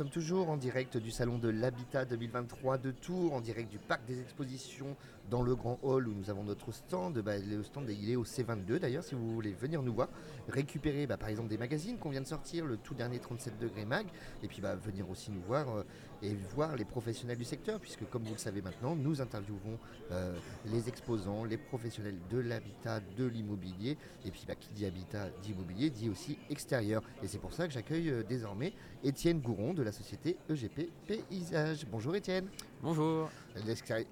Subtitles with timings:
[0.00, 4.02] sommes toujours en direct du Salon de l'Habitat 2023 de Tours, en direct du Parc
[4.06, 4.96] des Expositions
[5.30, 7.18] dans le grand hall où nous avons notre stand.
[7.20, 10.08] Bah, le stand il est au C22 d'ailleurs si vous voulez venir nous voir,
[10.48, 13.84] récupérer bah, par exemple des magazines qu'on vient de sortir, le tout dernier 37 degrés
[13.84, 14.06] mag,
[14.42, 15.84] et puis bah, venir aussi nous voir euh,
[16.22, 19.78] et voir les professionnels du secteur, puisque comme vous le savez maintenant, nous interviewons
[20.10, 20.34] euh,
[20.66, 25.90] les exposants, les professionnels de l'habitat, de l'immobilier, et puis qui dit habitat, dit immobilier,
[25.90, 27.02] dit aussi extérieur.
[27.22, 28.72] Et c'est pour ça que j'accueille euh, désormais
[29.04, 31.86] Étienne Gouron de la société EGP Paysage.
[31.90, 32.48] Bonjour Étienne.
[32.82, 33.30] Bonjour.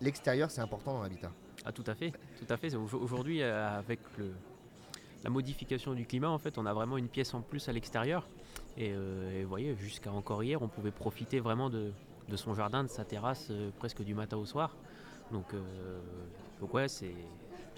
[0.01, 1.33] L'extérieur, c'est important dans l'habitat.
[1.65, 2.13] Ah, tout à fait.
[2.39, 2.75] Tout à fait.
[2.75, 4.01] Aujourd'hui, euh, avec
[5.25, 8.29] la modification du climat, en fait, on a vraiment une pièce en plus à l'extérieur.
[8.77, 11.93] Et, euh, vous voyez, jusqu'à encore hier, on pouvait profiter vraiment de,
[12.37, 14.77] son jardin, de sa terrasse, euh, presque du matin au soir.
[15.33, 15.55] Donc,
[16.59, 17.13] donc ouais, c'est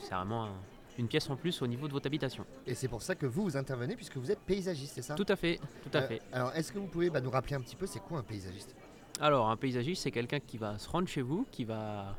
[0.09, 0.51] vraiment
[0.99, 2.47] une pièce en plus au niveau de votre habitation.
[2.65, 5.17] Et c'est pour ça que vous, vous intervenez, puisque vous êtes paysagiste, c'est ça?
[5.17, 6.23] Tout à fait, tout à fait.
[6.33, 8.77] Alors, est-ce que vous pouvez bah, nous rappeler un petit peu, c'est quoi un paysagiste?
[9.21, 12.17] Alors, un paysagiste, c'est quelqu'un qui va se rendre chez vous, qui va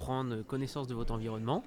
[0.00, 1.62] prendre connaissance de votre environnement,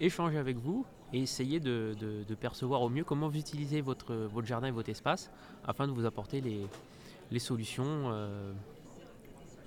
[0.00, 1.94] échanger avec vous et essayer de,
[2.40, 5.30] percevoir au mieux comment vous utilisez votre, votre jardin et votre espace
[5.64, 8.52] afin de vous apporter les, solutions euh,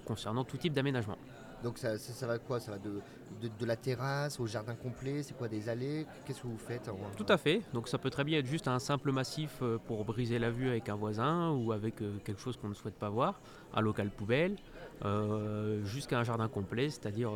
[0.05, 1.17] concernant tout type d'aménagement.
[1.63, 2.59] Donc ça, va quoi?
[2.59, 6.05] Ça va de, la terrasse au jardin complet C'est quoi des allées?
[6.25, 7.61] Qu'est-ce que vous faites Tout à fait.
[7.73, 10.69] Donc ça peut très bien être juste un simple massif euh, pour briser la vue
[10.69, 13.41] avec un voisin ou avec euh, quelque chose qu'on ne souhaite pas voir,
[13.73, 14.55] un local poubelle,
[15.03, 17.31] euh, jusqu'à un jardin complet, c'est-à-dire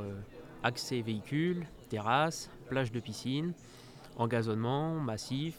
[0.63, 3.53] accès véhicule, terrasse, plage de piscine,
[4.17, 5.57] engazonnement, massif,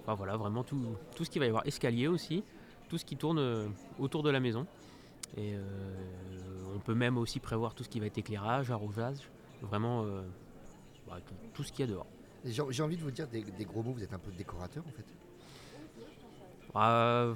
[0.00, 0.80] enfin voilà, vraiment tout,
[1.14, 1.66] tout ce qui va y avoir.
[1.66, 2.44] Escalier aussi,
[2.88, 4.66] tout ce qui tourne autour de la maison.
[5.36, 5.54] Et
[6.74, 9.28] on peut même aussi prévoir tout ce qui va être éclairage, arrosage,
[9.62, 10.22] vraiment euh,
[11.06, 11.18] bah,
[11.54, 12.06] tout, ce qu'il y a dehors.
[12.44, 15.04] J'ai envie de vous dire des, gros mots, vous êtes un peu décorateur en fait
[16.72, 17.34] bah,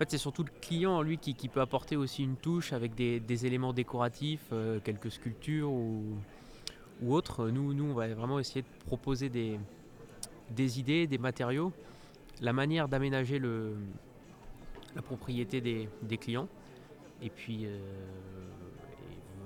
[0.00, 3.72] fait, c'est surtout le client, lui, qui, peut apporter aussi une touche avec des, éléments
[3.72, 6.02] décoratifs, euh, quelques sculptures ou,
[7.08, 7.48] autres.
[7.48, 11.72] Nous, nous, on va vraiment essayer de proposer des, idées, des matériaux,
[12.40, 13.40] la manière d'aménager
[14.94, 16.48] la propriété des clients
[17.22, 17.78] et puis euh,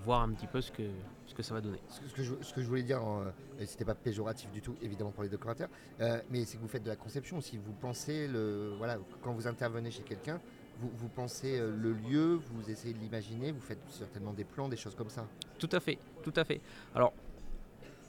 [0.04, 0.82] voir un petit peu ce que,
[1.26, 1.80] ce que ça va donner.
[1.88, 3.30] Ce que, je, ce que je, voulais dire, euh,
[3.66, 5.68] c'était pas péjoratif du tout, évidemment pour les décorateurs,
[6.00, 7.56] euh, mais c'est que vous faites de la conception aussi.
[7.56, 10.40] Vous pensez, le, voilà, quand vous intervenez chez quelqu'un,
[10.80, 14.76] vous, vous, pensez le lieu, vous essayez de l'imaginer, vous faites certainement des plans, des
[14.76, 15.26] choses comme ça.
[15.58, 16.60] Tout à fait, tout à fait.
[16.94, 17.12] Alors,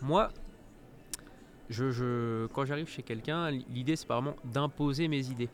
[0.01, 0.29] moi,
[1.69, 5.49] je, je quand j'arrive chez quelqu'un, l'idée c'est vraiment d'imposer mes idées.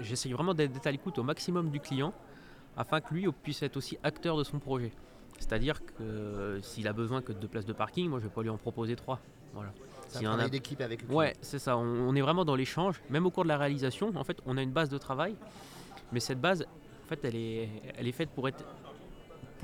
[0.00, 2.12] J'essaye vraiment d'être à l'écoute au maximum du client
[2.76, 4.92] afin que lui puisse être aussi acteur de son projet.
[5.38, 8.30] C'est-à-dire que euh, s'il a besoin que de deux places de parking, moi je vais
[8.30, 9.20] pas lui en proposer trois.
[9.52, 9.72] Voilà.
[10.08, 11.12] C'est un d'équipe avec lui.
[11.12, 11.76] Ouais, c'est ça.
[11.76, 13.00] On, est vraiment dans l'échange.
[13.10, 15.34] Même au cours de la réalisation, en fait, on a une base de travail,
[16.12, 16.62] mais cette base,
[17.04, 18.64] en fait, elle est, elle est faite pour être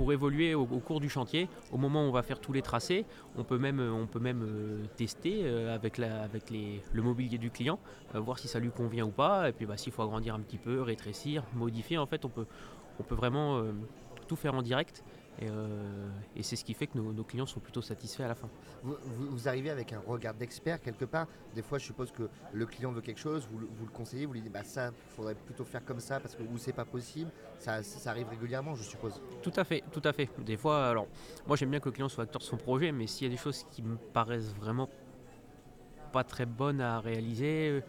[0.00, 1.46] pour évoluer au, cours du chantier.
[1.72, 3.04] Au moment où on va faire tous les tracés,
[3.36, 7.36] on peut même, on peut même euh, tester euh, avec, la, avec les, le mobilier
[7.36, 7.78] du client,
[8.14, 9.50] voir si ça lui convient ou pas.
[9.50, 12.46] Et puis bah, s'il faut agrandir un petit peu, rétrécir, modifier, en fait, on peut,
[12.98, 13.72] on peut vraiment euh,
[14.26, 15.04] tout faire en direct.
[15.42, 18.48] Euh, et, c'est ce qui fait que nos, clients sont plutôt satisfaits à la fin.
[18.82, 21.26] Vous, arrivez avec un regard d'expert quelque part.
[21.54, 24.42] Des fois, je suppose que le client veut quelque chose, vous, le conseillez, vous lui
[24.42, 27.30] dites bah, ça, il faudrait plutôt faire comme ça parce que ou c'est pas possible.
[27.58, 29.20] Ça, arrive régulièrement, je suppose.
[29.42, 30.28] Tout à fait, tout à fait.
[30.44, 31.06] Des fois, alors,
[31.46, 33.34] moi j'aime bien que le client soit acteur de son projet, mais s'il y a
[33.34, 34.88] des choses qui me paraissent vraiment
[36.12, 37.82] pas très bonnes à réaliser,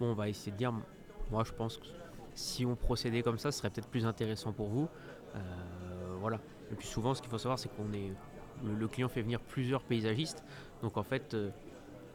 [0.00, 0.72] bon, on va essayer de dire,
[1.30, 1.86] moi je pense que
[2.34, 4.88] si on procédait comme ça, ce serait peut-être plus intéressant pour vous.
[5.34, 5.38] Euh,
[6.20, 6.40] voilà.
[6.70, 8.12] Et puis souvent, ce qu'il faut savoir, c'est qu'on est,
[8.64, 10.42] le, client fait venir plusieurs paysagistes.
[10.82, 11.50] Donc en fait, euh,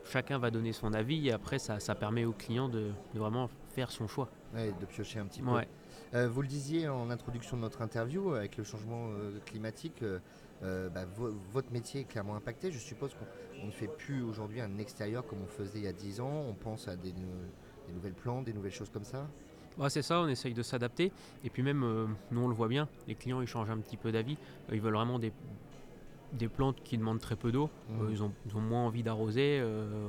[0.06, 4.08] chacun va donner son avis et après, ça, permet au client de, vraiment faire son
[4.08, 4.30] choix.
[4.54, 5.50] Ouais, de piocher un petit peu.
[6.14, 9.10] Euh, vous le disiez en introduction de notre interview, avec le changement
[9.46, 10.04] climatique,
[10.62, 11.06] bah,
[11.52, 12.72] votre métier est clairement impacté.
[12.72, 15.94] Je suppose qu'on ne fait plus aujourd'hui un extérieur comme on faisait il y a
[15.94, 16.46] 10 ans.
[16.48, 19.28] On pense à des, des nouvelles plantes, des nouvelles choses comme ça
[19.78, 21.12] bah, c'est ça, on essaye de s'adapter.
[21.44, 23.98] Et puis même, euh, nous on le voit bien, les clients ils changent un petit
[23.98, 24.38] peu d'avis.
[24.70, 25.34] Euh, ils veulent vraiment des,
[26.34, 27.70] des plantes qui demandent très peu d'eau.
[27.90, 28.02] Mmh.
[28.02, 29.64] Euh, ils, ont, moins envie d'arroser.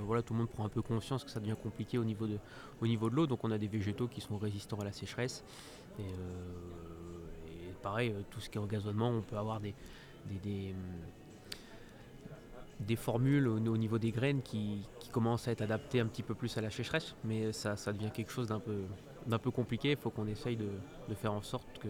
[0.05, 2.39] voilà, tout le monde prend un peu conscience que ça devient compliqué au niveau de,
[2.81, 3.27] au niveau de l'eau.
[3.27, 5.45] Donc on a des végétaux qui sont résistants à la sécheresse.
[5.99, 6.05] Et,
[7.83, 9.75] pareil, tout ce qui est engazonnement, on peut avoir des,
[10.29, 10.75] des, des,
[12.97, 16.57] formules au, niveau des graines qui, qui, commencent à être adaptées un petit peu plus
[16.59, 17.15] à la sécheresse.
[17.25, 18.83] Mais ça, ça devient quelque chose d'un peu
[19.27, 19.91] d'un peu compliqué.
[19.91, 20.69] Il faut qu'on essaye de,
[21.15, 21.89] faire en sorte que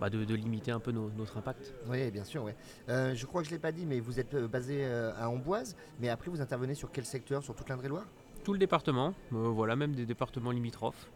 [0.00, 1.74] bah, de, limiter un peu notre impact.
[1.88, 2.48] Oui, bien sûr.
[2.88, 5.12] Euh, je crois que je ne l'ai pas dit, mais vous êtes euh, basé euh,
[5.18, 7.42] à Amboise, mais après vous intervenez sur quel secteur?
[7.42, 8.06] Sur toute l'Indre-et-Loire
[8.44, 11.10] Tout le département, voilà, même des départements limitrophes.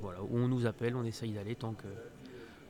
[0.00, 1.88] voilà, où on nous appelle, on essaye d'aller tant que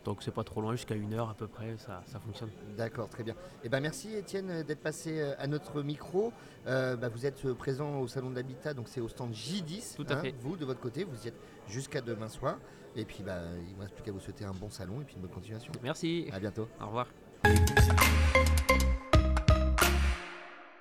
[0.08, 2.50] donc c'est pas trop loin, jusqu'à une heure à peu près, ça, fonctionne.
[2.76, 3.34] D'accord, très bien.
[3.62, 6.32] Eh ben, merci Étienne d'être passé à notre micro.
[6.66, 9.96] Bah, vous êtes présent au Salon de l'Habitat, donc c'est au stand J10.
[9.96, 10.34] Tout à hein, fait.
[10.40, 11.38] Vous, de votre côté, vous y êtes
[11.68, 12.56] jusqu'à demain soir.
[12.96, 15.04] Et puis bah, il ne me reste plus qu'à vous souhaiter un bon salon et
[15.04, 15.72] puis une bonne continuation.
[15.82, 16.26] Merci.
[16.32, 16.68] À bientôt.
[16.80, 17.06] Au revoir.